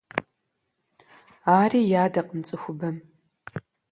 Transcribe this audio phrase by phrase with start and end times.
[1.59, 2.95] Ари ядакъым цӀыхубэм…